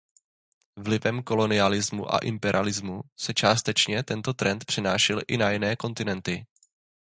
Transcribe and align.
Vlivem 0.77 1.23
kolonialismu 1.23 2.13
a 2.13 2.17
imperialismu 2.17 3.01
se 3.19 3.33
částečně 3.33 4.03
tento 4.03 4.33
trend 4.33 4.65
přenášel 4.65 5.21
i 5.27 5.37
na 5.37 5.51
jiné 5.51 5.75
kontinenty. 5.75 6.45